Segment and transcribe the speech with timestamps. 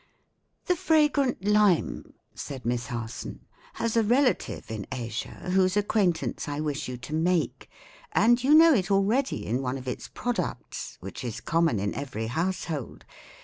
[0.65, 3.41] "The fragrant lime," said Miss Harson,
[3.73, 7.69] "has a relative in Asia whose acquaintance I wish you to make,
[8.11, 12.25] and you know it already in one of its products, which is common in every
[12.25, 13.05] household.